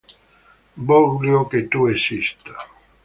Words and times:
Voglio 0.89 1.45
che 1.45 1.67
tu 1.67 1.85
esista. 1.85 2.55